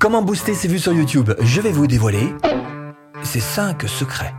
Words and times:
Comment 0.00 0.22
booster 0.22 0.54
ses 0.54 0.66
vues 0.66 0.78
sur 0.78 0.94
YouTube? 0.94 1.30
Je 1.42 1.60
vais 1.60 1.72
vous 1.72 1.86
dévoiler 1.86 2.34
ces 3.22 3.38
5 3.38 3.86
secrets. 3.86 4.32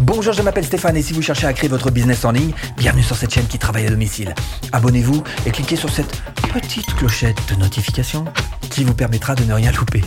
Bonjour, 0.00 0.32
je 0.32 0.42
m'appelle 0.42 0.64
Stéphane 0.64 0.96
et 0.96 1.02
si 1.02 1.12
vous 1.12 1.22
cherchez 1.22 1.46
à 1.46 1.52
créer 1.52 1.70
votre 1.70 1.92
business 1.92 2.24
en 2.24 2.32
ligne, 2.32 2.54
bienvenue 2.76 3.04
sur 3.04 3.14
cette 3.14 3.32
chaîne 3.32 3.46
qui 3.46 3.56
travaille 3.56 3.86
à 3.86 3.90
domicile. 3.90 4.34
Abonnez-vous 4.72 5.22
et 5.46 5.52
cliquez 5.52 5.76
sur 5.76 5.90
cette 5.90 6.20
petite 6.52 6.92
clochette 6.96 7.38
de 7.48 7.54
notification 7.60 8.24
qui 8.68 8.82
vous 8.82 8.94
permettra 8.94 9.36
de 9.36 9.44
ne 9.44 9.54
rien 9.54 9.70
louper. 9.70 10.02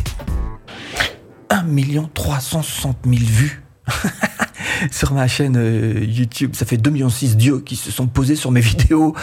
1 1.50 1.64
360 2.14 2.98
000 3.06 3.16
vues 3.24 3.64
sur 4.92 5.14
ma 5.14 5.30
chaîne 5.30 5.56
euh, 5.56 6.04
YouTube. 6.04 6.56
Ça 6.56 6.66
fait 6.66 6.76
2,6 6.76 6.92
millions 6.92 7.08
d'yeux 7.36 7.62
qui 7.62 7.78
se 7.78 7.90
sont 7.90 8.08
posés 8.08 8.36
sur 8.36 8.52
mes 8.52 8.60
vidéos. 8.60 9.16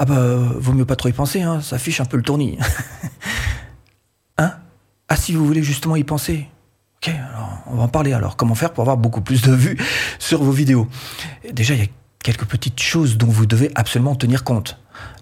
Ah 0.00 0.04
bah, 0.04 0.36
vaut 0.54 0.72
mieux 0.72 0.84
pas 0.84 0.94
trop 0.94 1.08
y 1.08 1.12
penser, 1.12 1.42
hein, 1.42 1.60
ça 1.60 1.76
fiche 1.76 2.00
un 2.00 2.04
peu 2.04 2.16
le 2.16 2.22
tournis. 2.22 2.56
hein? 4.38 4.52
Ah 5.08 5.16
si 5.16 5.32
vous 5.32 5.44
voulez 5.44 5.64
justement 5.64 5.96
y 5.96 6.04
penser. 6.04 6.46
Ok, 7.02 7.08
alors 7.08 7.58
on 7.66 7.74
va 7.74 7.82
en 7.82 7.88
parler 7.88 8.12
alors. 8.12 8.36
Comment 8.36 8.54
faire 8.54 8.72
pour 8.72 8.82
avoir 8.82 8.96
beaucoup 8.96 9.22
plus 9.22 9.42
de 9.42 9.52
vues 9.52 9.76
sur 10.20 10.44
vos 10.44 10.52
vidéos? 10.52 10.86
Déjà, 11.52 11.74
il 11.74 11.80
y 11.80 11.82
a 11.82 11.88
quelques 12.22 12.44
petites 12.44 12.78
choses 12.78 13.16
dont 13.16 13.26
vous 13.26 13.44
devez 13.44 13.72
absolument 13.74 14.14
tenir 14.14 14.44
compte. 14.44 14.78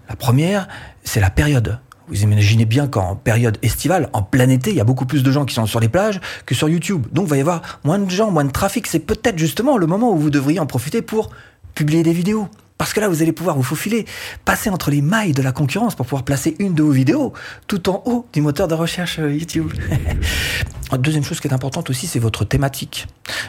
La 0.09 0.15
première, 0.15 0.67
c'est 1.03 1.21
la 1.21 1.31
période. 1.31 1.79
Vous 2.07 2.21
imaginez 2.21 2.65
bien 2.65 2.87
qu'en 2.87 3.15
période 3.15 3.57
estivale, 3.63 4.09
en 4.13 4.21
plein 4.21 4.47
été, 4.47 4.69
il 4.69 4.75
y 4.75 4.79
a 4.79 4.83
beaucoup 4.83 5.07
plus 5.07 5.23
de 5.23 5.31
gens 5.31 5.45
qui 5.45 5.55
sont 5.55 5.65
sur 5.65 5.79
les 5.79 5.89
plages 5.89 6.21
que 6.45 6.53
sur 6.53 6.69
YouTube. 6.69 7.07
Donc 7.11 7.25
il 7.25 7.29
va 7.31 7.37
y 7.37 7.41
avoir 7.41 7.79
moins 7.83 7.97
de 7.97 8.11
gens, 8.11 8.29
moins 8.29 8.45
de 8.45 8.51
trafic. 8.51 8.85
C'est 8.85 8.99
peut-être 8.99 9.39
justement 9.39 9.77
le 9.77 9.87
moment 9.87 10.13
où 10.13 10.17
vous 10.17 10.29
devriez 10.29 10.59
en 10.59 10.67
profiter 10.67 11.01
pour 11.01 11.31
publier 11.73 12.03
des 12.03 12.13
vidéos. 12.13 12.47
Parce 12.77 12.93
que 12.93 12.99
là, 12.99 13.09
vous 13.09 13.21
allez 13.21 13.31
pouvoir 13.31 13.55
vous 13.55 13.63
faufiler, 13.63 14.05
passer 14.45 14.69
entre 14.69 14.91
les 14.91 15.01
mailles 15.01 15.33
de 15.33 15.41
la 15.41 15.51
concurrence 15.51 15.95
pour 15.95 16.05
pouvoir 16.05 16.23
placer 16.23 16.55
une 16.59 16.73
de 16.73 16.83
vos 16.83 16.91
vidéos 16.91 17.33
tout 17.67 17.89
en 17.89 18.03
haut 18.05 18.27
du 18.33 18.41
moteur 18.41 18.67
de 18.67 18.75
recherche 18.75 19.19
euh, 19.19 19.33
YouTube. 19.33 19.71
Deuxième 20.99 21.23
chose 21.23 21.41
qui 21.41 21.47
est 21.49 21.53
importante 21.53 21.89
aussi, 21.89 22.07
c'est 22.07 22.19
votre 22.19 22.45
thématique. 22.45 23.07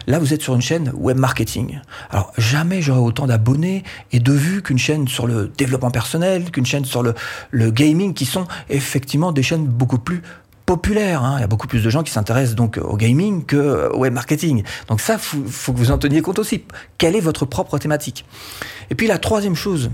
Là, 0.09 0.19
vous 0.19 0.34
êtes 0.34 0.43
sur 0.43 0.55
une 0.55 0.61
chaîne 0.61 0.91
web 0.95 1.19
marketing. 1.19 1.79
Alors, 2.11 2.33
jamais 2.37 2.83
j'aurai 2.83 3.01
autant 3.01 3.27
d'abonnés 3.27 3.84
et 4.11 4.19
de 4.19 4.33
vues 4.33 4.61
qu'une 4.61 4.79
chaîne 4.79 5.06
sur 5.06 5.27
le 5.27 5.53
développement 5.56 5.93
personnel, 5.93 6.51
qu'une 6.51 6.67
chaîne 6.67 6.84
sur 6.84 7.05
le, 7.05 7.15
le 7.53 7.71
gaming, 7.71 8.12
qui 8.12 8.25
sont 8.25 8.49
effectivement 8.71 9.31
des 9.31 9.45
chaînes 9.45 9.67
beaucoup 9.67 9.99
plus 9.99 10.23
populaires. 10.69 11.25
Hein. 11.25 11.37
Il 11.39 11.41
y 11.41 11.45
a 11.45 11.47
beaucoup 11.47 11.67
plus 11.67 11.83
de 11.83 11.89
gens 11.89 12.03
qui 12.03 12.13
s'intéressent 12.13 12.55
donc 12.55 12.77
au 12.77 12.99
gaming 12.99 13.47
que 13.47 13.91
au 13.91 14.01
web 14.01 14.13
marketing. 14.13 14.65
Donc 14.89 15.01
ça, 15.01 15.17
faut, 15.17 15.43
faut 15.49 15.73
que 15.73 15.79
vous 15.79 15.91
en 15.91 15.97
teniez 15.97 16.21
compte 16.21 16.39
aussi. 16.39 16.63
Quelle 16.99 17.17
est 17.17 17.21
votre 17.21 17.47
propre 17.47 17.79
thématique? 17.79 18.27
Et 18.91 18.95
puis 18.95 19.07
la 19.07 19.17
troisième 19.17 19.55
chose 19.55 19.91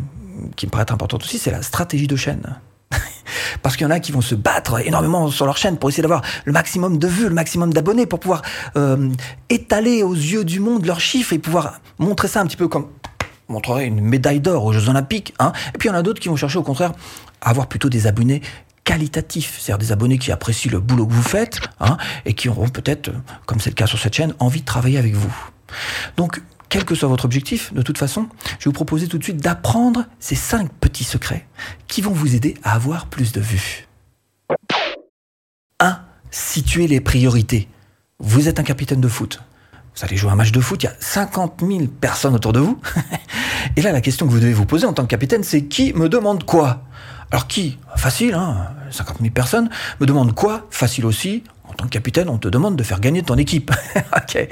qui 0.56 0.66
me 0.66 0.72
paraît 0.72 0.90
importante 0.90 1.22
aussi, 1.22 1.38
c'est 1.38 1.52
la 1.52 1.62
stratégie 1.62 2.08
de 2.08 2.16
chaîne. 2.16 2.58
Parce 3.62 3.76
qu'il 3.76 3.84
y 3.84 3.86
en 3.86 3.92
a 3.92 4.00
qui 4.00 4.10
vont 4.10 4.20
se 4.20 4.34
battre 4.34 4.84
énormément 4.84 5.30
sur 5.30 5.46
leur 5.46 5.56
chaîne 5.56 5.76
pour 5.76 5.90
essayer 5.90 6.02
d'avoir 6.02 6.22
le 6.44 6.52
maximum 6.52 6.98
de 6.98 7.06
vues, 7.06 7.28
le 7.28 7.34
maximum 7.34 7.72
d'abonnés, 7.72 8.06
pour 8.06 8.18
pouvoir 8.18 8.42
euh, 8.76 9.10
étaler 9.50 10.02
aux 10.02 10.14
yeux 10.14 10.44
du 10.44 10.58
monde 10.58 10.86
leurs 10.86 11.00
chiffres 11.00 11.34
et 11.34 11.38
pouvoir 11.38 11.78
montrer 12.00 12.26
ça 12.26 12.40
un 12.40 12.46
petit 12.46 12.56
peu 12.56 12.66
comme 12.66 12.88
montrerait 13.48 13.86
une 13.86 14.00
médaille 14.00 14.40
d'or 14.40 14.64
aux 14.64 14.72
Jeux 14.72 14.88
Olympiques. 14.88 15.34
Hein. 15.38 15.52
Et 15.72 15.78
puis 15.78 15.88
il 15.88 15.92
y 15.92 15.94
en 15.94 15.98
a 15.98 16.02
d'autres 16.02 16.20
qui 16.20 16.28
vont 16.28 16.36
chercher 16.36 16.58
au 16.58 16.64
contraire 16.64 16.92
à 17.40 17.50
avoir 17.50 17.68
plutôt 17.68 17.88
des 17.88 18.08
abonnés 18.08 18.42
qualitatifs, 18.84 19.58
c'est-à-dire 19.58 19.78
des 19.78 19.92
abonnés 19.92 20.18
qui 20.18 20.30
apprécient 20.30 20.70
le 20.70 20.80
boulot 20.80 21.06
que 21.06 21.12
vous 21.12 21.22
faites 21.22 21.60
hein, 21.80 21.96
et 22.26 22.34
qui 22.34 22.48
auront 22.48 22.68
peut-être, 22.68 23.10
comme 23.46 23.58
c'est 23.58 23.70
le 23.70 23.74
cas 23.74 23.86
sur 23.86 23.98
cette 23.98 24.14
chaîne, 24.14 24.34
envie 24.38 24.60
de 24.60 24.66
travailler 24.66 24.98
avec 24.98 25.14
vous. 25.14 25.34
Donc 26.16 26.40
quel 26.68 26.84
que 26.84 26.94
soit 26.94 27.08
votre 27.08 27.24
objectif, 27.24 27.72
de 27.72 27.82
toute 27.82 27.98
façon, 27.98 28.28
je 28.44 28.50
vais 28.50 28.56
vous 28.64 28.72
proposer 28.72 29.06
tout 29.06 29.16
de 29.16 29.22
suite 29.22 29.36
d'apprendre 29.36 30.06
ces 30.18 30.34
cinq 30.34 30.72
petits 30.80 31.04
secrets 31.04 31.46
qui 31.86 32.02
vont 32.02 32.12
vous 32.12 32.34
aider 32.34 32.56
à 32.64 32.74
avoir 32.74 33.06
plus 33.06 33.32
de 33.32 33.40
vues. 33.40 33.86
1. 35.80 36.00
Situer 36.30 36.88
les 36.88 37.00
priorités. 37.00 37.68
Vous 38.18 38.48
êtes 38.48 38.58
un 38.58 38.64
capitaine 38.64 39.00
de 39.00 39.08
foot. 39.08 39.40
Vous 39.94 40.04
allez 40.04 40.16
jouer 40.16 40.32
un 40.32 40.34
match 40.34 40.50
de 40.50 40.60
foot, 40.60 40.82
il 40.82 40.86
y 40.86 40.88
a 40.88 40.96
50 40.98 41.62
000 41.64 41.86
personnes 41.86 42.34
autour 42.34 42.52
de 42.52 42.58
vous. 42.58 42.80
Et 43.76 43.82
là, 43.82 43.92
la 43.92 44.00
question 44.00 44.26
que 44.26 44.32
vous 44.32 44.40
devez 44.40 44.52
vous 44.52 44.66
poser 44.66 44.86
en 44.86 44.92
tant 44.92 45.04
que 45.04 45.08
capitaine, 45.08 45.44
c'est 45.44 45.66
qui 45.66 45.92
me 45.92 46.08
demande 46.08 46.44
quoi? 46.44 46.82
Alors 47.34 47.48
qui? 47.48 47.78
Facile, 47.96 48.34
hein 48.34 48.68
50 48.92 49.16
000 49.18 49.32
personnes. 49.32 49.68
Me 49.98 50.06
demande 50.06 50.36
quoi? 50.36 50.68
Facile 50.70 51.04
aussi 51.04 51.42
en 51.64 51.72
tant 51.72 51.86
que 51.86 51.90
capitaine, 51.90 52.28
on 52.28 52.38
te 52.38 52.46
demande 52.46 52.76
de 52.76 52.84
faire 52.84 53.00
gagner 53.00 53.24
ton 53.24 53.34
équipe. 53.34 53.72
ok. 54.16 54.36
Et 54.36 54.48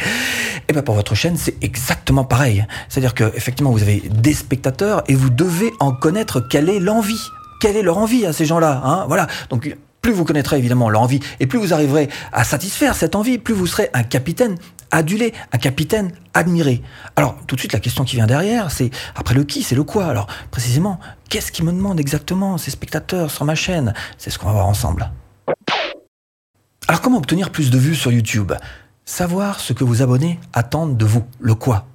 eh 0.68 0.72
bien 0.72 0.82
pour 0.82 0.96
votre 0.96 1.14
chaîne, 1.14 1.36
c'est 1.36 1.62
exactement 1.62 2.24
pareil. 2.24 2.66
C'est-à-dire 2.88 3.14
que 3.14 3.22
effectivement, 3.36 3.70
vous 3.70 3.82
avez 3.82 4.00
des 4.00 4.34
spectateurs 4.34 5.04
et 5.06 5.14
vous 5.14 5.30
devez 5.30 5.72
en 5.78 5.92
connaître 5.92 6.40
quelle 6.40 6.68
est 6.68 6.80
l'envie. 6.80 7.22
Quelle 7.60 7.76
est 7.76 7.82
leur 7.82 7.98
envie 7.98 8.26
à 8.26 8.32
ces 8.32 8.46
gens-là 8.46 8.82
hein 8.84 9.04
Voilà. 9.06 9.28
Donc 9.48 9.76
plus 10.00 10.12
vous 10.12 10.24
connaîtrez 10.24 10.58
évidemment 10.58 10.90
leur 10.90 11.02
envie 11.02 11.20
et 11.38 11.46
plus 11.46 11.60
vous 11.60 11.72
arriverez 11.72 12.08
à 12.32 12.42
satisfaire 12.42 12.96
cette 12.96 13.14
envie, 13.14 13.38
plus 13.38 13.54
vous 13.54 13.68
serez 13.68 13.90
un 13.94 14.02
capitaine 14.02 14.56
adulé, 14.92 15.34
un 15.50 15.58
capitaine 15.58 16.12
admiré. 16.34 16.82
Alors 17.16 17.36
tout 17.46 17.56
de 17.56 17.60
suite 17.60 17.72
la 17.72 17.80
question 17.80 18.04
qui 18.04 18.16
vient 18.16 18.26
derrière, 18.26 18.70
c'est 18.70 18.90
après 19.16 19.34
le 19.34 19.42
qui, 19.42 19.64
c'est 19.64 19.74
le 19.74 19.82
quoi? 19.82 20.06
Alors 20.06 20.28
précisément, 20.52 21.00
qu'est-ce 21.28 21.50
qui 21.50 21.64
me 21.64 21.72
demande 21.72 21.98
exactement 21.98 22.58
ces 22.58 22.70
spectateurs 22.70 23.30
sur 23.30 23.44
ma 23.44 23.56
chaîne? 23.56 23.94
C'est 24.18 24.30
ce 24.30 24.38
qu'on 24.38 24.46
va 24.46 24.52
voir 24.52 24.66
ensemble. 24.66 25.10
Alors 26.86 27.00
comment 27.00 27.18
obtenir 27.18 27.50
plus 27.50 27.70
de 27.70 27.78
vues 27.78 27.96
sur 27.96 28.12
YouTube? 28.12 28.52
Savoir 29.04 29.58
ce 29.58 29.72
que 29.72 29.82
vos 29.82 30.02
abonnés 30.02 30.38
attendent 30.52 30.96
de 30.96 31.04
vous, 31.04 31.24
le 31.40 31.54
quoi. 31.54 31.86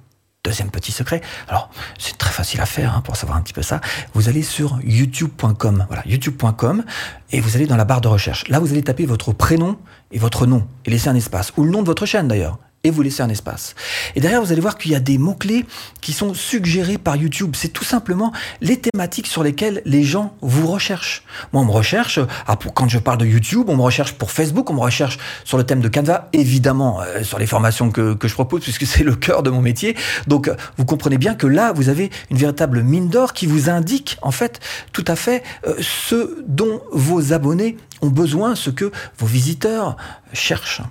Deuxième 0.44 0.70
petit 0.70 0.92
secret, 0.92 1.20
alors 1.48 1.68
c'est 1.98 2.16
très 2.16 2.30
facile 2.30 2.60
à 2.60 2.66
faire 2.66 2.94
hein, 2.96 3.00
pour 3.02 3.16
savoir 3.16 3.36
un 3.36 3.42
petit 3.42 3.52
peu 3.52 3.62
ça. 3.62 3.80
Vous 4.14 4.28
allez 4.28 4.42
sur 4.42 4.78
youtube.com, 4.82 5.86
voilà, 5.88 6.02
youtube.com, 6.06 6.84
et 7.32 7.40
vous 7.40 7.56
allez 7.56 7.66
dans 7.66 7.76
la 7.76 7.84
barre 7.84 8.00
de 8.00 8.08
recherche. 8.08 8.46
Là, 8.48 8.58
vous 8.58 8.70
allez 8.70 8.82
taper 8.82 9.04
votre 9.04 9.32
prénom 9.32 9.76
et 10.10 10.18
votre 10.18 10.46
nom, 10.46 10.66
et 10.86 10.90
laisser 10.90 11.08
un 11.08 11.16
espace, 11.16 11.52
ou 11.56 11.64
le 11.64 11.70
nom 11.70 11.82
de 11.82 11.86
votre 11.86 12.06
chaîne 12.06 12.28
d'ailleurs 12.28 12.58
et 12.88 12.90
vous 12.90 13.02
laissez 13.02 13.22
un 13.22 13.28
espace. 13.28 13.74
Et 14.16 14.20
derrière, 14.20 14.40
vous 14.40 14.50
allez 14.50 14.60
voir 14.60 14.78
qu'il 14.78 14.92
y 14.92 14.94
a 14.94 15.00
des 15.00 15.18
mots-clés 15.18 15.66
qui 16.00 16.12
sont 16.12 16.32
suggérés 16.32 16.98
par 16.98 17.16
YouTube. 17.16 17.54
C'est 17.54 17.68
tout 17.68 17.84
simplement 17.84 18.32
les 18.60 18.78
thématiques 18.78 19.26
sur 19.26 19.42
lesquelles 19.42 19.82
les 19.84 20.04
gens 20.04 20.34
vous 20.40 20.66
recherchent. 20.66 21.22
Moi, 21.52 21.62
on 21.62 21.66
me 21.66 21.70
recherche, 21.70 22.18
ah, 22.46 22.58
quand 22.74 22.88
je 22.88 22.98
parle 22.98 23.18
de 23.18 23.26
YouTube, 23.26 23.66
on 23.68 23.76
me 23.76 23.82
recherche 23.82 24.14
pour 24.14 24.30
Facebook, 24.30 24.70
on 24.70 24.74
me 24.74 24.80
recherche 24.80 25.18
sur 25.44 25.58
le 25.58 25.64
thème 25.64 25.80
de 25.80 25.88
Canva, 25.88 26.28
évidemment, 26.32 27.00
euh, 27.02 27.22
sur 27.22 27.38
les 27.38 27.46
formations 27.46 27.90
que, 27.90 28.16
je 28.22 28.34
propose, 28.34 28.62
puisque 28.62 28.86
c'est 28.86 29.04
le 29.04 29.14
cœur 29.14 29.42
de 29.42 29.50
mon 29.50 29.60
métier. 29.60 29.94
Donc, 30.26 30.50
vous 30.78 30.84
comprenez 30.84 31.18
bien 31.18 31.34
que 31.34 31.46
là, 31.46 31.72
vous 31.72 31.90
avez 31.90 32.10
une 32.30 32.38
véritable 32.38 32.82
mine 32.82 33.08
d'or 33.08 33.34
qui 33.34 33.46
vous 33.46 33.68
indique, 33.68 34.16
en 34.22 34.30
fait, 34.30 34.60
tout 34.92 35.04
à 35.06 35.16
fait 35.16 35.42
euh, 35.66 35.74
ce 35.80 36.42
dont 36.46 36.80
vos 36.92 37.34
abonnés 37.34 37.76
ont 38.00 38.08
besoin, 38.08 38.54
ce 38.54 38.70
que 38.70 38.90
vos 39.18 39.26
visiteurs 39.26 39.96
cherchent. 40.32 40.82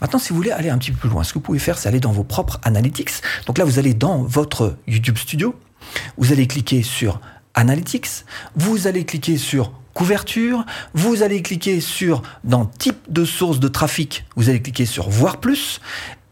Maintenant, 0.00 0.18
si 0.18 0.30
vous 0.30 0.36
voulez 0.36 0.50
aller 0.50 0.70
un 0.70 0.78
petit 0.78 0.92
peu 0.92 0.98
plus 0.98 1.08
loin, 1.08 1.24
ce 1.24 1.32
que 1.32 1.38
vous 1.38 1.44
pouvez 1.44 1.58
faire, 1.58 1.78
c'est 1.78 1.88
aller 1.88 2.00
dans 2.00 2.12
vos 2.12 2.24
propres 2.24 2.60
analytics. 2.62 3.10
Donc 3.46 3.58
là, 3.58 3.64
vous 3.64 3.78
allez 3.78 3.94
dans 3.94 4.22
votre 4.22 4.76
YouTube 4.86 5.18
Studio, 5.18 5.54
vous 6.18 6.32
allez 6.32 6.46
cliquer 6.46 6.82
sur 6.82 7.20
Analytics, 7.54 8.24
vous 8.54 8.86
allez 8.86 9.04
cliquer 9.04 9.38
sur 9.38 9.72
couverture, 9.94 10.66
vous 10.92 11.22
allez 11.22 11.40
cliquer 11.40 11.80
sur 11.80 12.22
dans 12.44 12.66
type 12.66 12.98
de 13.08 13.24
source 13.24 13.60
de 13.60 13.68
trafic, 13.68 14.26
vous 14.36 14.50
allez 14.50 14.60
cliquer 14.60 14.84
sur 14.84 15.08
voir 15.08 15.38
plus, 15.40 15.80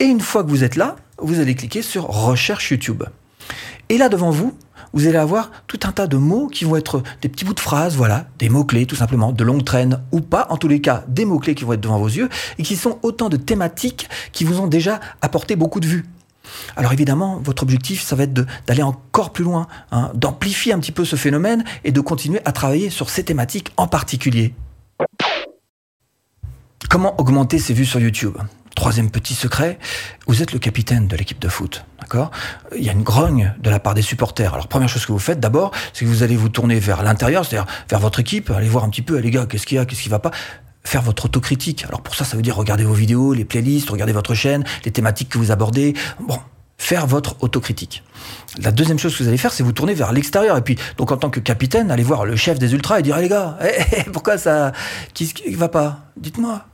et 0.00 0.04
une 0.04 0.20
fois 0.20 0.44
que 0.44 0.50
vous 0.50 0.64
êtes 0.64 0.76
là, 0.76 0.96
vous 1.16 1.40
allez 1.40 1.54
cliquer 1.54 1.80
sur 1.80 2.04
recherche 2.04 2.70
YouTube. 2.70 3.04
Et 3.94 3.96
là 3.96 4.08
devant 4.08 4.30
vous, 4.30 4.52
vous 4.92 5.06
allez 5.06 5.18
avoir 5.18 5.52
tout 5.68 5.78
un 5.84 5.92
tas 5.92 6.08
de 6.08 6.16
mots 6.16 6.48
qui 6.48 6.64
vont 6.64 6.74
être 6.74 7.04
des 7.22 7.28
petits 7.28 7.44
bouts 7.44 7.54
de 7.54 7.60
phrases, 7.60 7.94
voilà, 7.94 8.26
des 8.40 8.48
mots-clés 8.48 8.86
tout 8.86 8.96
simplement, 8.96 9.30
de 9.30 9.44
longue 9.44 9.62
traîne 9.62 10.00
ou 10.10 10.20
pas, 10.20 10.48
en 10.50 10.56
tous 10.56 10.66
les 10.66 10.80
cas, 10.80 11.04
des 11.06 11.24
mots-clés 11.24 11.54
qui 11.54 11.62
vont 11.62 11.74
être 11.74 11.80
devant 11.80 12.00
vos 12.00 12.08
yeux 12.08 12.28
et 12.58 12.64
qui 12.64 12.74
sont 12.74 12.98
autant 13.02 13.28
de 13.28 13.36
thématiques 13.36 14.08
qui 14.32 14.42
vous 14.42 14.58
ont 14.58 14.66
déjà 14.66 14.98
apporté 15.22 15.54
beaucoup 15.54 15.78
de 15.78 15.86
vues. 15.86 16.06
Alors 16.74 16.92
évidemment, 16.92 17.38
votre 17.40 17.62
objectif, 17.62 18.02
ça 18.02 18.16
va 18.16 18.24
être 18.24 18.44
d'aller 18.66 18.82
encore 18.82 19.30
plus 19.30 19.44
loin, 19.44 19.68
hein, 19.92 20.10
d'amplifier 20.12 20.72
un 20.72 20.80
petit 20.80 20.90
peu 20.90 21.04
ce 21.04 21.14
phénomène 21.14 21.62
et 21.84 21.92
de 21.92 22.00
continuer 22.00 22.40
à 22.44 22.50
travailler 22.50 22.90
sur 22.90 23.10
ces 23.10 23.22
thématiques 23.22 23.72
en 23.76 23.86
particulier. 23.86 24.54
Comment 26.90 27.14
augmenter 27.20 27.60
ses 27.60 27.74
vues 27.74 27.86
sur 27.86 28.00
YouTube? 28.00 28.36
Troisième 28.74 29.10
petit 29.10 29.34
secret, 29.34 29.78
vous 30.26 30.42
êtes 30.42 30.52
le 30.52 30.58
capitaine 30.58 31.06
de 31.06 31.16
l'équipe 31.16 31.38
de 31.38 31.48
foot, 31.48 31.84
d'accord? 32.00 32.32
Il 32.76 32.82
y 32.82 32.88
a 32.88 32.92
une 32.92 33.04
grogne 33.04 33.54
de 33.60 33.70
la 33.70 33.78
part 33.78 33.94
des 33.94 34.02
supporters. 34.02 34.52
Alors 34.52 34.66
première 34.66 34.88
chose 34.88 35.06
que 35.06 35.12
vous 35.12 35.20
faites 35.20 35.38
d'abord, 35.38 35.70
c'est 35.92 36.04
que 36.04 36.10
vous 36.10 36.24
allez 36.24 36.36
vous 36.36 36.48
tourner 36.48 36.80
vers 36.80 37.02
l'intérieur, 37.04 37.44
c'est-à-dire 37.44 37.70
vers 37.88 38.00
votre 38.00 38.18
équipe, 38.18 38.50
aller 38.50 38.68
voir 38.68 38.82
un 38.82 38.90
petit 38.90 39.02
peu, 39.02 39.18
les 39.18 39.30
gars, 39.30 39.46
qu'est-ce 39.46 39.66
qu'il 39.66 39.76
y 39.76 39.78
a, 39.78 39.84
qu'est-ce 39.84 40.02
qui 40.02 40.08
va 40.08 40.18
pas? 40.18 40.32
Faire 40.82 41.02
votre 41.02 41.26
autocritique. 41.26 41.84
Alors 41.86 42.02
pour 42.02 42.14
ça, 42.16 42.24
ça 42.24 42.36
veut 42.36 42.42
dire 42.42 42.56
regarder 42.56 42.84
vos 42.84 42.94
vidéos, 42.94 43.32
les 43.32 43.44
playlists, 43.44 43.88
regarder 43.90 44.12
votre 44.12 44.34
chaîne, 44.34 44.64
les 44.84 44.90
thématiques 44.90 45.28
que 45.28 45.38
vous 45.38 45.52
abordez. 45.52 45.94
Bon, 46.20 46.38
faire 46.78 47.06
votre 47.06 47.42
autocritique. 47.42 48.02
La 48.60 48.70
deuxième 48.70 48.98
chose 48.98 49.16
que 49.16 49.22
vous 49.22 49.28
allez 49.28 49.38
faire, 49.38 49.52
c'est 49.52 49.62
vous 49.62 49.72
tourner 49.72 49.94
vers 49.94 50.12
l'extérieur. 50.12 50.56
Et 50.56 50.62
puis, 50.62 50.76
donc 50.96 51.12
en 51.12 51.16
tant 51.16 51.30
que 51.30 51.40
capitaine, 51.40 51.90
aller 51.90 52.02
voir 52.02 52.24
le 52.24 52.36
chef 52.36 52.58
des 52.58 52.72
ultras 52.72 53.00
et 53.00 53.02
dire, 53.02 53.16
les 53.18 53.28
gars, 53.28 53.58
eh, 53.62 53.66
eh, 53.66 53.84
eh, 53.98 54.10
pourquoi 54.10 54.38
ça, 54.38 54.72
qui, 55.12 55.32
qui 55.32 55.54
va 55.54 55.68
pas? 55.68 56.00
Dites-moi. 56.16 56.64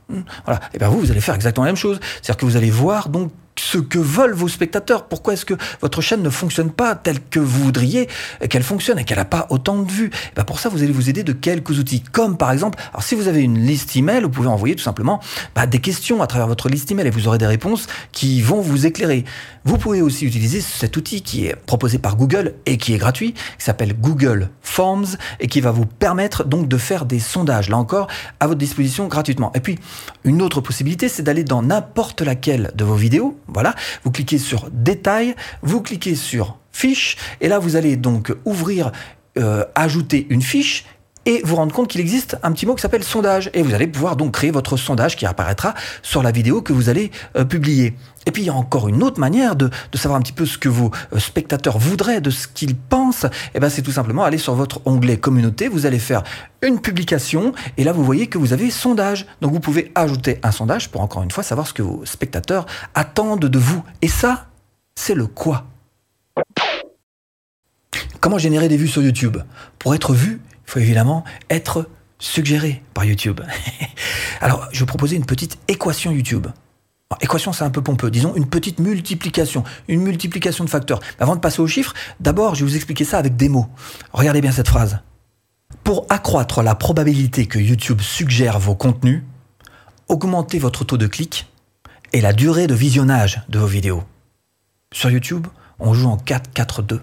Voilà. 0.45 0.59
Et 0.73 0.77
bien 0.77 0.89
vous, 0.89 0.99
vous 0.99 1.11
allez 1.11 1.21
faire 1.21 1.35
exactement 1.35 1.65
la 1.65 1.71
même 1.71 1.77
chose. 1.77 1.99
C'est-à-dire 2.21 2.37
que 2.37 2.45
vous 2.45 2.57
allez 2.57 2.69
voir 2.69 3.09
donc 3.09 3.31
ce 3.61 3.77
que 3.77 3.99
veulent 3.99 4.33
vos 4.33 4.47
spectateurs. 4.47 5.05
Pourquoi 5.05 5.33
est-ce 5.33 5.45
que 5.45 5.53
votre 5.81 6.01
chaîne 6.01 6.23
ne 6.23 6.29
fonctionne 6.29 6.71
pas 6.71 6.95
telle 6.95 7.19
que 7.21 7.39
vous 7.39 7.63
voudriez 7.63 8.09
qu'elle 8.49 8.63
fonctionne 8.63 8.97
et 8.99 9.03
qu'elle 9.03 9.19
n'a 9.19 9.25
pas 9.25 9.47
autant 9.49 9.77
de 9.77 9.91
vues? 9.91 10.07
Et 10.07 10.35
ben 10.35 10.43
Pour 10.43 10.59
ça, 10.59 10.69
vous 10.69 10.81
allez 10.81 10.91
vous 10.91 11.09
aider 11.09 11.23
de 11.23 11.33
quelques 11.33 11.77
outils, 11.77 12.01
comme 12.01 12.37
par 12.37 12.51
exemple, 12.51 12.79
alors 12.91 13.03
si 13.03 13.15
vous 13.15 13.27
avez 13.27 13.41
une 13.41 13.59
liste 13.59 13.95
email, 13.95 14.23
vous 14.23 14.29
pouvez 14.29 14.47
envoyer 14.47 14.75
tout 14.75 14.83
simplement 14.83 15.19
bah, 15.55 15.67
des 15.67 15.79
questions 15.79 16.21
à 16.21 16.27
travers 16.27 16.47
votre 16.47 16.69
liste 16.69 16.91
email 16.91 17.07
et 17.07 17.11
vous 17.11 17.27
aurez 17.27 17.37
des 17.37 17.47
réponses 17.47 17.87
qui 18.11 18.41
vont 18.41 18.61
vous 18.61 18.85
éclairer. 18.85 19.25
Vous 19.63 19.77
pouvez 19.77 20.01
aussi 20.01 20.25
utiliser 20.25 20.59
cet 20.59 20.97
outil 20.97 21.21
qui 21.21 21.45
est 21.45 21.55
proposé 21.55 21.99
par 21.99 22.15
Google 22.15 22.55
et 22.65 22.77
qui 22.77 22.93
est 22.93 22.97
gratuit, 22.97 23.33
qui 23.33 23.63
s'appelle 23.63 23.93
Google 23.93 24.49
Forms 24.61 25.17
et 25.39 25.47
qui 25.47 25.61
va 25.61 25.71
vous 25.71 25.85
permettre 25.85 26.43
donc 26.45 26.67
de 26.67 26.77
faire 26.77 27.05
des 27.05 27.19
sondages, 27.19 27.69
là 27.69 27.77
encore, 27.77 28.07
à 28.39 28.47
votre 28.47 28.57
disposition 28.57 29.07
gratuitement. 29.07 29.51
Et 29.53 29.59
puis, 29.59 29.77
une 30.23 30.41
autre 30.41 30.61
possibilité, 30.61 31.09
c'est 31.09 31.23
d'aller 31.23 31.43
dans 31.43 31.61
n'importe 31.61 32.21
laquelle 32.21 32.71
de 32.75 32.83
vos 32.83 32.95
vidéos, 32.95 33.37
voilà, 33.53 33.75
vous 34.03 34.11
cliquez 34.11 34.37
sur 34.37 34.69
Détails, 34.71 35.35
vous 35.61 35.81
cliquez 35.81 36.15
sur 36.15 36.57
Fiche, 36.71 37.17
et 37.41 37.47
là 37.47 37.59
vous 37.59 37.75
allez 37.75 37.97
donc 37.97 38.33
ouvrir, 38.45 38.91
euh, 39.37 39.65
ajouter 39.75 40.25
une 40.29 40.41
fiche, 40.41 40.85
et 41.25 41.41
vous 41.43 41.55
rendre 41.55 41.73
compte 41.73 41.87
qu'il 41.87 42.01
existe 42.01 42.37
un 42.43 42.51
petit 42.51 42.65
mot 42.65 42.75
qui 42.75 42.81
s'appelle 42.81 43.03
sondage. 43.03 43.49
Et 43.53 43.61
vous 43.61 43.73
allez 43.73 43.87
pouvoir 43.87 44.15
donc 44.15 44.33
créer 44.33 44.51
votre 44.51 44.77
sondage 44.77 45.15
qui 45.15 45.25
apparaîtra 45.25 45.73
sur 46.01 46.23
la 46.23 46.31
vidéo 46.31 46.61
que 46.61 46.73
vous 46.73 46.89
allez 46.89 47.11
euh, 47.35 47.45
publier. 47.45 47.95
Et 48.25 48.31
puis 48.31 48.43
il 48.43 48.45
y 48.45 48.49
a 48.49 48.53
encore 48.53 48.87
une 48.87 49.01
autre 49.03 49.19
manière 49.19 49.55
de, 49.55 49.69
savoir 49.95 50.19
un 50.19 50.21
petit 50.21 50.33
peu 50.33 50.45
ce 50.45 50.57
que 50.57 50.69
vos 50.69 50.91
euh, 51.13 51.19
spectateurs 51.19 51.77
voudraient, 51.77 52.21
de 52.21 52.29
ce 52.29 52.47
qu'ils 52.47 52.75
pensent. 52.75 53.25
Et 53.25 53.55
eh 53.55 53.59
ben 53.59 53.69
c'est 53.69 53.81
tout 53.81 53.91
simplement 53.91 54.23
aller 54.23 54.37
sur 54.37 54.55
votre 54.55 54.81
onglet 54.85 55.17
communauté, 55.17 55.67
vous 55.67 55.85
allez 55.85 55.99
faire 55.99 56.23
une 56.61 56.79
publication 56.79 57.53
et 57.77 57.83
là 57.83 57.91
vous 57.91 58.03
voyez 58.03 58.27
que 58.27 58.37
vous 58.37 58.53
avez 58.53 58.69
sondage. 58.69 59.25
Donc 59.41 59.51
vous 59.51 59.59
pouvez 59.59 59.91
ajouter 59.95 60.39
un 60.43 60.51
sondage 60.51 60.89
pour 60.89 61.01
encore 61.01 61.23
une 61.23 61.31
fois 61.31 61.43
savoir 61.43 61.67
ce 61.67 61.73
que 61.73 61.81
vos 61.81 62.05
spectateurs 62.05 62.65
attendent 62.93 63.45
de 63.45 63.59
vous. 63.59 63.83
Et 64.01 64.07
ça, 64.07 64.47
c'est 64.95 65.15
le 65.15 65.27
quoi? 65.27 65.65
Comment 68.19 68.37
générer 68.37 68.67
des 68.69 68.77
vues 68.77 68.87
sur 68.87 69.01
YouTube? 69.01 69.37
Pour 69.79 69.95
être 69.95 70.13
vu, 70.13 70.41
faut 70.71 70.79
évidemment 70.79 71.25
être 71.49 71.89
suggéré 72.17 72.81
par 72.93 73.03
YouTube. 73.03 73.41
Alors, 74.41 74.69
je 74.71 74.79
vais 74.79 74.85
proposer 74.85 75.17
une 75.17 75.25
petite 75.25 75.57
équation 75.67 76.11
YouTube. 76.11 76.47
équation, 77.19 77.51
c'est 77.51 77.65
un 77.65 77.69
peu 77.69 77.81
pompeux. 77.81 78.09
Disons 78.09 78.35
une 78.35 78.47
petite 78.47 78.79
multiplication, 78.79 79.65
une 79.89 80.01
multiplication 80.01 80.63
de 80.63 80.69
facteurs. 80.69 81.01
Avant 81.19 81.35
de 81.35 81.41
passer 81.41 81.61
aux 81.61 81.67
chiffres, 81.67 81.93
d'abord, 82.21 82.55
je 82.55 82.63
vais 82.63 82.71
vous 82.71 82.75
expliquer 82.77 83.03
ça 83.03 83.17
avec 83.17 83.35
des 83.35 83.49
mots. 83.49 83.67
Regardez 84.13 84.39
bien 84.39 84.53
cette 84.53 84.69
phrase. 84.69 84.99
Pour 85.83 86.05
accroître 86.07 86.61
la 86.63 86.75
probabilité 86.75 87.47
que 87.47 87.59
YouTube 87.59 87.99
suggère 87.99 88.57
vos 88.57 88.75
contenus, 88.75 89.23
augmentez 90.07 90.57
votre 90.57 90.85
taux 90.85 90.97
de 90.97 91.07
clic 91.07 91.51
et 92.13 92.21
la 92.21 92.31
durée 92.31 92.67
de 92.67 92.75
visionnage 92.75 93.41
de 93.49 93.59
vos 93.59 93.67
vidéos. 93.67 94.03
Sur 94.93 95.09
YouTube, 95.09 95.47
on 95.79 95.93
joue 95.93 96.07
en 96.07 96.17
4-4-2. 96.17 97.01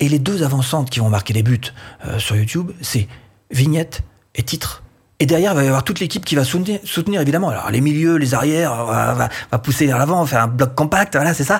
Et 0.00 0.08
les 0.08 0.18
deux 0.18 0.42
avancantes 0.42 0.90
qui 0.90 1.00
vont 1.00 1.08
marquer 1.08 1.34
les 1.34 1.42
buts 1.42 1.60
euh, 2.06 2.18
sur 2.18 2.36
YouTube, 2.36 2.70
c'est 2.80 3.08
vignette 3.50 4.02
et 4.34 4.42
titre. 4.42 4.82
Et 5.20 5.26
derrière, 5.26 5.52
il 5.52 5.56
va 5.56 5.64
y 5.64 5.66
avoir 5.66 5.82
toute 5.82 5.98
l'équipe 5.98 6.24
qui 6.24 6.36
va 6.36 6.44
soutenir, 6.44 7.20
évidemment. 7.20 7.48
Alors 7.48 7.70
les 7.70 7.80
milieux, 7.80 8.16
les 8.16 8.34
arrières, 8.34 8.84
va, 8.84 9.28
va, 9.50 9.58
pousser 9.58 9.86
vers 9.86 9.98
l'avant, 9.98 10.24
faire 10.26 10.42
un 10.42 10.46
bloc 10.46 10.74
compact, 10.76 11.16
voilà, 11.16 11.34
c'est 11.34 11.44
ça. 11.44 11.58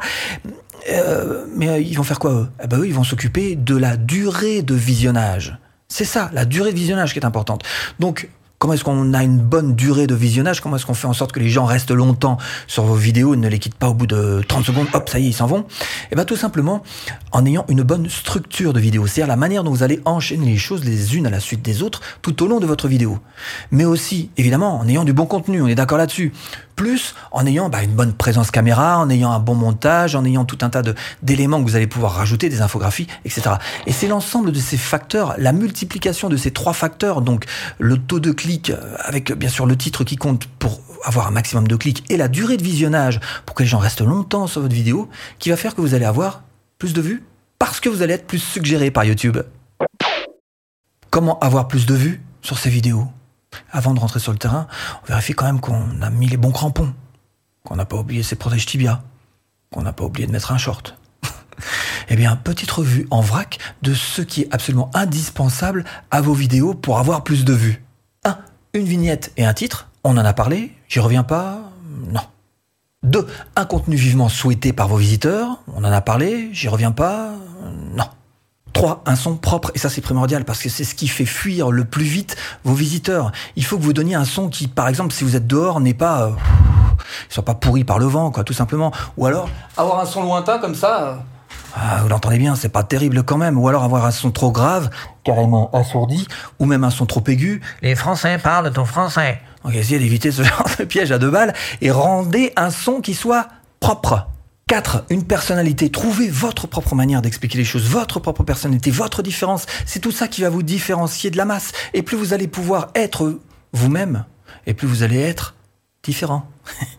Euh, 0.91 1.45
mais 1.55 1.69
euh, 1.69 1.79
ils 1.81 1.97
vont 1.97 2.03
faire 2.03 2.19
quoi 2.19 2.33
eux? 2.33 2.49
Eh 2.63 2.67
ben, 2.67 2.79
Eux, 2.79 2.87
ils 2.87 2.95
vont 2.95 3.05
s'occuper 3.05 3.57
de 3.57 3.77
la 3.77 3.97
durée 3.97 4.63
de 4.63 4.75
visionnage. 4.75 5.59
C'est 5.89 6.05
ça, 6.05 6.31
la 6.33 6.45
durée 6.45 6.73
de 6.73 6.77
visionnage 6.77 7.13
qui 7.13 7.19
est 7.19 7.25
importante. 7.25 7.63
Donc, 7.99 8.29
Comment 8.59 8.75
est-ce 8.75 8.83
qu'on 8.83 9.15
a 9.15 9.23
une 9.23 9.39
bonne 9.39 9.77
durée 9.77 10.09
de 10.09 10.17
visionnage? 10.17 10.61
Comment 10.61 10.75
est-ce 10.75 10.87
qu'on 10.87 10.95
fait 10.95 11.07
en 11.07 11.13
sorte 11.13 11.31
que 11.31 11.39
les 11.39 11.49
gens 11.49 11.65
restent 11.65 11.93
longtemps 11.93 12.39
sur 12.67 12.83
vos 12.83 12.97
vidéos 12.97 13.35
et 13.35 13.37
ne 13.37 13.47
les 13.47 13.61
quittent 13.61 13.77
pas 13.77 13.89
au 13.89 13.95
bout 13.95 14.09
de 14.09 14.43
30 14.49 14.65
secondes 14.65 14.89
Hop, 14.95 15.09
ça 15.09 15.21
y 15.21 15.27
est, 15.27 15.29
ils 15.29 15.33
s'en 15.33 15.47
vont? 15.47 15.61
Et 15.61 15.65
eh 16.11 16.15
bien 16.17 16.25
tout 16.25 16.35
simplement 16.35 16.83
en 17.31 17.47
ayant 17.47 17.65
une 17.69 17.85
bonne 17.85 18.09
structure 18.09 18.73
de 18.73 18.81
vidéo, 18.81 19.07
c'est-à-dire 19.07 19.29
la 19.29 19.37
manière 19.37 19.63
dont 19.63 19.71
vous 19.71 19.85
allez 19.85 20.01
enchaîner 20.05 20.47
les 20.47 20.57
choses 20.57 20.83
les 20.83 21.17
unes 21.17 21.29
à 21.29 21.31
la 21.31 21.39
suite 21.39 21.63
des 21.63 21.85
autres 21.85 22.01
tout 22.21 22.43
au 22.43 22.49
long 22.49 22.59
de 22.59 22.67
votre 22.67 22.89
vidéo. 22.89 23.21
Mais 23.71 23.85
aussi, 23.85 24.31
évidemment, 24.37 24.81
en 24.81 24.89
ayant 24.89 25.05
du 25.05 25.13
bon 25.13 25.27
contenu, 25.27 25.63
on 25.63 25.69
est 25.69 25.77
d'accord 25.77 25.99
là-dessus 25.99 26.33
plus 26.79 27.17
en 27.33 27.45
ayant 27.45 27.69
bah, 27.69 27.83
une 27.83 27.93
bonne 27.93 28.13
présence 28.13 28.53
caméra, 28.53 28.99
en 28.99 29.11
ayant 29.11 29.33
un 29.33 29.41
bon 29.41 29.57
montage, 29.57 30.15
en 30.15 30.25
ayant 30.25 30.45
tout 30.45 30.59
un 30.63 30.71
tas 30.71 30.83
d'éléments 31.23 31.59
que 31.59 31.69
vous 31.69 31.75
allez 31.75 31.89
pouvoir 31.89 32.13
rajouter, 32.13 32.49
des 32.49 32.63
infographies, 32.63 33.09
etc. 33.25 33.57
Et 33.87 33.93
c'est 33.93 34.07
l'ensemble 34.07 34.53
de 34.53 34.61
ces 34.61 34.77
facteurs, 34.77 35.35
la 35.39 35.53
multiplication 35.53 36.29
de 36.29 36.37
ces 36.37 36.53
trois 36.53 36.73
facteurs, 36.73 37.21
donc 37.21 37.47
le 37.79 37.99
taux 37.99 38.21
de 38.21 38.31
clic 38.31 38.71
euh, 38.71 38.97
avec 39.01 39.33
bien 39.33 39.49
sûr 39.49 39.67
le 39.67 39.77
titre 39.77 40.05
qui 40.05 40.15
compte 40.15 40.47
pour 40.61 40.81
avoir 41.05 41.27
un 41.27 41.33
maximum 41.33 41.67
de 41.67 41.75
clics 41.75 42.05
et 42.11 42.17
la 42.17 42.29
durée 42.29 42.57
de 42.57 42.63
visionnage 42.63 43.19
pour 43.45 43.57
que 43.57 43.65
les 43.65 43.69
gens 43.69 43.79
restent 43.79 44.01
longtemps 44.01 44.47
sur 44.47 44.61
votre 44.61 44.75
vidéo, 44.75 45.09
qui 45.41 45.51
va 45.51 45.57
faire 45.57 45.75
que 45.75 45.81
vous 45.81 45.95
allez 45.95 46.05
avoir 46.05 46.45
plus 46.79 46.93
de 46.93 47.01
vues 47.01 47.25
parce 47.59 47.81
que 47.81 47.89
vous 47.89 48.03
allez 48.03 48.15
être 48.15 48.27
plus 48.27 48.39
suggéré 48.39 48.93
par 48.93 49.05
YouTube. 49.05 49.39
Comment 51.11 51.41
avoir 51.41 51.67
plus 51.67 51.87
de 51.87 51.95
vues 51.95 52.23
sur 52.41 52.57
ces 52.57 52.71
vidéos? 52.71 53.09
Avant 53.71 53.95
de 53.95 54.01
rentrer 54.01 54.21
sur 54.21 54.33
le 54.33 54.39
terrain, 54.39 54.67
on 55.03 55.07
vérifie 55.07 55.33
quand 55.33 55.47
même 55.47 55.61
qu'on 55.61 56.01
a 56.03 56.11
mis 56.11 56.29
les 56.29 56.37
bons 56.37 56.53
crampons, 56.53 56.93
qu'on 57.65 57.77
n'a 57.77 57.85
pas 57.85 57.97
oublié 57.97 58.23
ses 58.23 58.37
protèges 58.37 58.67
tibia, 58.67 59.03
qu'on 59.73 59.83
n'a 59.83 59.93
pas 59.93 60.05
oublié 60.05 60.27
de 60.27 60.33
mettre 60.33 60.53
un 60.53 60.59
short. 60.59 60.97
eh 62.09 62.17
bien, 62.17 62.37
petite 62.37 62.71
revue 62.71 63.07
en 63.11 63.21
vrac 63.21 63.59
de 63.83 63.95
ce 63.95 64.23
qui 64.23 64.43
est 64.43 64.55
absolument 64.55 64.91
indispensable 64.95 65.85
à 66.11 66.21
vos 66.21 66.35
vidéos 66.35 66.75
pour 66.75 66.99
avoir 66.99 67.25
plus 67.25 67.45
de 67.45 67.53
vues. 67.53 67.85
1. 68.25 68.39
Une 68.75 68.87
vignette 68.87 69.33
et 69.37 69.45
un 69.45 69.55
titre, 69.55 69.89
on 70.05 70.17
en 70.17 70.25
a 70.25 70.33
parlé, 70.33 70.73
j'y 70.89 71.01
reviens 71.01 71.25
pas, 71.25 71.61
non. 72.11 72.23
2. 73.05 73.27
Un 73.55 73.65
contenu 73.65 73.97
vivement 73.97 74.29
souhaité 74.29 74.73
par 74.73 74.89
vos 74.89 74.97
visiteurs, 74.97 75.61
on 75.75 75.85
en 75.85 75.93
a 75.93 76.01
parlé, 76.01 76.51
j'y 76.53 76.69
reviens 76.69 76.93
pas. 76.93 77.33
3. 78.79 79.03
Un 79.07 79.17
son 79.17 79.35
propre, 79.35 79.73
et 79.75 79.79
ça 79.79 79.91
c'est 79.91 80.01
primordial 80.01 80.45
parce 80.45 80.63
que 80.63 80.69
c'est 80.69 80.85
ce 80.85 80.95
qui 80.95 81.09
fait 81.09 81.25
fuir 81.25 81.73
le 81.73 81.85
plus 81.85 82.05
vite 82.05 82.37
vos 82.63 82.75
visiteurs. 82.75 83.33
Il 83.57 83.65
faut 83.65 83.77
que 83.77 83.83
vous 83.83 83.93
donniez 83.93 84.15
un 84.15 84.25
son 84.25 84.49
qui, 84.49 84.69
par 84.69 84.87
exemple, 84.87 85.13
si 85.13 85.25
vous 85.25 85.35
êtes 85.35 85.49
dehors, 85.49 85.81
n'est 85.81 85.95
pas... 85.95 86.23
Euh, 86.23 86.31
soit 87.29 87.45
pas 87.45 87.55
pourri 87.55 87.83
par 87.83 87.99
le 87.99 88.07
vent, 88.07 88.31
quoi, 88.31 88.45
tout 88.45 88.53
simplement. 88.53 88.93
Ou 89.17 89.27
alors, 89.27 89.51
avoir 89.77 89.99
un 89.99 90.07
son 90.07 90.23
lointain 90.23 90.59
comme 90.59 90.77
ça... 90.77 91.03
Euh, 91.03 91.15
ah, 91.75 91.99
vous 92.03 92.09
l'entendez 92.09 92.39
bien, 92.39 92.55
c'est 92.55 92.69
pas 92.69 92.85
terrible 92.85 93.25
quand 93.25 93.37
même. 93.37 93.59
Ou 93.59 93.67
alors 93.67 93.83
avoir 93.83 94.05
un 94.05 94.13
son 94.13 94.31
trop 94.31 94.53
grave, 94.53 94.91
carrément 95.25 95.73
assourdi, 95.73 96.29
ou 96.61 96.65
même 96.65 96.85
un 96.85 96.91
son 96.91 97.05
trop 97.05 97.25
aigu. 97.27 97.61
Les 97.83 97.97
Français 97.97 98.39
parlent 98.39 98.73
ton 98.73 98.85
français. 98.85 99.41
Donc 99.65 99.75
essayez 99.75 99.99
d'éviter 99.99 100.31
ce 100.31 100.43
genre 100.45 100.69
de 100.79 100.85
piège 100.85 101.11
à 101.11 101.19
deux 101.19 101.31
balles 101.31 101.53
et 101.81 101.91
rendez 101.91 102.53
un 102.55 102.71
son 102.71 103.01
qui 103.01 103.15
soit 103.15 103.49
propre. 103.81 104.29
4. 104.69 105.07
Une 105.09 105.25
personnalité. 105.25 105.89
Trouvez 105.89 106.29
votre 106.29 106.67
propre 106.67 106.95
manière 106.95 107.23
d'expliquer 107.23 107.57
les 107.57 107.65
choses, 107.65 107.89
votre 107.89 108.21
propre 108.21 108.45
personnalité, 108.45 108.91
votre 108.91 109.23
différence. 109.23 109.65
C'est 109.87 109.99
tout 109.99 110.13
ça 110.13 110.29
qui 110.29 110.43
va 110.43 110.51
vous 110.51 110.63
différencier 110.63 111.31
de 111.31 111.39
la 111.39 111.47
masse. 111.47 111.73
Et 111.95 112.03
plus 112.03 112.19
vous 112.19 112.35
allez 112.35 112.49
pouvoir 112.49 112.89
être 112.95 113.41
vous-même, 113.73 114.27
et 114.67 114.75
plus 114.75 114.87
vous 114.87 115.03
allez 115.03 115.19
être 115.21 115.55
différent. 116.03 116.47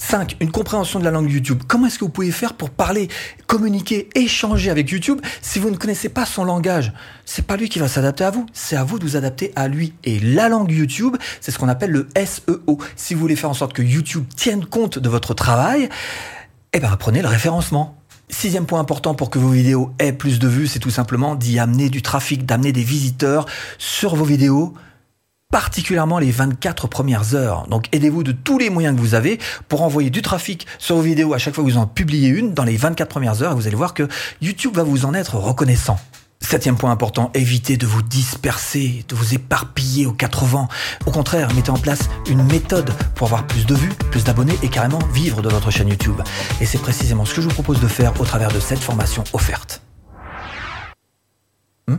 5. 0.00 0.36
Une 0.38 0.52
compréhension 0.52 1.00
de 1.00 1.04
la 1.04 1.10
langue 1.10 1.28
YouTube. 1.28 1.60
Comment 1.66 1.88
est-ce 1.88 1.98
que 1.98 2.04
vous 2.04 2.10
pouvez 2.10 2.30
faire 2.30 2.54
pour 2.54 2.70
parler, 2.70 3.08
communiquer, 3.48 4.08
échanger 4.14 4.70
avec 4.70 4.88
YouTube 4.88 5.20
si 5.42 5.58
vous 5.58 5.70
ne 5.70 5.76
connaissez 5.76 6.08
pas 6.08 6.24
son 6.24 6.44
langage? 6.44 6.92
C'est 7.24 7.44
pas 7.44 7.56
lui 7.56 7.68
qui 7.68 7.80
va 7.80 7.88
s'adapter 7.88 8.22
à 8.22 8.30
vous, 8.30 8.46
c'est 8.52 8.76
à 8.76 8.84
vous 8.84 9.00
de 9.00 9.04
vous 9.04 9.16
adapter 9.16 9.52
à 9.56 9.66
lui. 9.66 9.92
Et 10.04 10.20
la 10.20 10.48
langue 10.48 10.70
YouTube, 10.70 11.16
c'est 11.40 11.50
ce 11.50 11.58
qu'on 11.58 11.68
appelle 11.68 11.90
le 11.90 12.08
SEO. 12.16 12.78
Si 12.94 13.14
vous 13.14 13.20
voulez 13.20 13.34
faire 13.34 13.50
en 13.50 13.54
sorte 13.54 13.72
que 13.72 13.82
YouTube 13.82 14.24
tienne 14.36 14.64
compte 14.64 15.00
de 15.00 15.08
votre 15.08 15.34
travail, 15.34 15.88
eh 16.72 16.80
bien, 16.80 16.92
apprenez 16.92 17.22
le 17.22 17.28
référencement. 17.28 17.96
Sixième 18.28 18.66
point 18.66 18.78
important 18.78 19.14
pour 19.14 19.30
que 19.30 19.38
vos 19.38 19.48
vidéos 19.48 19.90
aient 19.98 20.12
plus 20.12 20.38
de 20.38 20.48
vues, 20.48 20.66
c'est 20.66 20.80
tout 20.80 20.90
simplement 20.90 21.34
d'y 21.34 21.58
amener 21.58 21.88
du 21.88 22.02
trafic, 22.02 22.44
d'amener 22.44 22.72
des 22.72 22.82
visiteurs 22.82 23.46
sur 23.78 24.14
vos 24.14 24.24
vidéos, 24.24 24.74
particulièrement 25.50 26.18
les 26.18 26.30
24 26.30 26.88
premières 26.88 27.34
heures. 27.34 27.66
Donc 27.68 27.86
aidez-vous 27.92 28.22
de 28.22 28.32
tous 28.32 28.58
les 28.58 28.68
moyens 28.68 28.94
que 28.94 29.00
vous 29.00 29.14
avez 29.14 29.38
pour 29.68 29.80
envoyer 29.80 30.10
du 30.10 30.20
trafic 30.20 30.66
sur 30.78 30.96
vos 30.96 31.02
vidéos 31.02 31.32
à 31.32 31.38
chaque 31.38 31.54
fois 31.54 31.64
que 31.64 31.70
vous 31.70 31.78
en 31.78 31.86
publiez 31.86 32.28
une 32.28 32.52
dans 32.52 32.64
les 32.64 32.76
24 32.76 33.08
premières 33.08 33.42
heures 33.42 33.52
et 33.52 33.54
vous 33.54 33.66
allez 33.66 33.76
voir 33.76 33.94
que 33.94 34.06
YouTube 34.42 34.76
va 34.76 34.82
vous 34.82 35.06
en 35.06 35.14
être 35.14 35.36
reconnaissant. 35.36 35.98
Septième 36.40 36.76
point 36.76 36.90
important, 36.90 37.30
évitez 37.34 37.76
de 37.76 37.86
vous 37.86 38.02
disperser, 38.02 39.04
de 39.08 39.14
vous 39.14 39.34
éparpiller 39.34 40.06
aux 40.06 40.12
quatre 40.12 40.44
vents. 40.44 40.68
Au 41.04 41.10
contraire, 41.10 41.52
mettez 41.54 41.70
en 41.70 41.76
place 41.76 42.08
une 42.28 42.42
méthode 42.44 42.90
pour 43.14 43.26
avoir 43.26 43.46
plus 43.46 43.66
de 43.66 43.74
vues, 43.74 43.92
plus 44.10 44.24
d'abonnés 44.24 44.56
et 44.62 44.68
carrément 44.68 45.00
vivre 45.12 45.42
de 45.42 45.48
votre 45.48 45.70
chaîne 45.70 45.88
YouTube. 45.88 46.20
Et 46.60 46.66
c'est 46.66 46.78
précisément 46.78 47.24
ce 47.24 47.34
que 47.34 47.42
je 47.42 47.48
vous 47.48 47.54
propose 47.54 47.80
de 47.80 47.88
faire 47.88 48.18
au 48.20 48.24
travers 48.24 48.52
de 48.52 48.60
cette 48.60 48.78
formation 48.78 49.24
offerte. 49.32 49.82
Hmm 51.86 51.96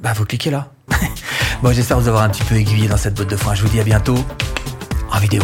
bah 0.00 0.12
vous 0.14 0.24
cliquez 0.24 0.50
là. 0.50 0.72
bon 1.62 1.72
j'espère 1.72 1.98
vous 2.00 2.08
avoir 2.08 2.24
un 2.24 2.28
petit 2.30 2.42
peu 2.42 2.56
aiguillé 2.56 2.88
dans 2.88 2.96
cette 2.96 3.14
botte 3.14 3.30
de 3.30 3.36
foin. 3.36 3.54
Je 3.54 3.62
vous 3.62 3.68
dis 3.68 3.80
à 3.80 3.84
bientôt 3.84 4.18
en 5.10 5.18
vidéo. 5.18 5.42